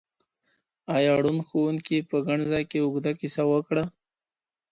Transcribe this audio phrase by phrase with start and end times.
[0.95, 3.83] ایا ړوند ښوونکي په ګڼ ځای کي اوږده کیسه وکړه؟